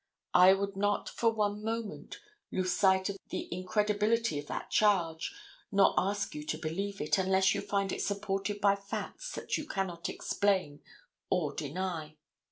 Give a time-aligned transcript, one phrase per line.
[0.33, 2.17] I would not for one moment
[2.51, 5.31] lose sight of the incredibility of that charge,
[5.71, 9.67] nor ask you to believe it, unless you find it supported by facts that you
[9.67, 10.81] cannot explain
[11.29, 12.15] or deny.